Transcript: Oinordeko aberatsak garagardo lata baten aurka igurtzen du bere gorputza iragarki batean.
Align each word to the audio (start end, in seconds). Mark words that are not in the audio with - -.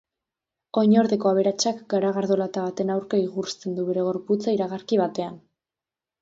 Oinordeko 0.81 1.27
aberatsak 1.31 1.83
garagardo 1.93 2.37
lata 2.39 2.63
baten 2.69 2.89
aurka 2.95 3.19
igurtzen 3.25 3.77
du 3.81 3.87
bere 3.91 4.07
gorputza 4.09 4.57
iragarki 4.57 5.01
batean. 5.05 5.39